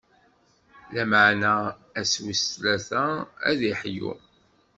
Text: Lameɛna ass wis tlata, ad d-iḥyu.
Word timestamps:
Lameɛna 0.93 1.51
ass 1.99 2.11
wis 2.23 2.43
tlata, 2.53 3.03
ad 3.47 3.55
d-iḥyu. 3.59 4.11